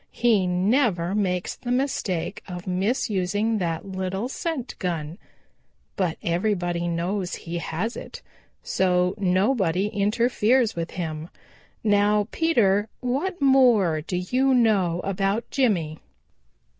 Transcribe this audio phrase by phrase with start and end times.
[0.09, 5.19] He never makes the mistake of misusing that little scent gun.
[5.95, 8.23] But everybody knows he has it,
[8.63, 11.29] so nobody interferes with him.
[11.83, 15.99] Now, Peter, what more do you know about Jimmy?"